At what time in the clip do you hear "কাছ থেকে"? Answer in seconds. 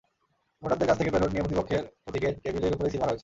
0.87-1.11